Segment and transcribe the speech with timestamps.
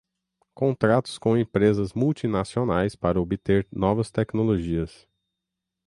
[0.55, 5.07] contratos com empresas multinacionais para obter novas tecnologias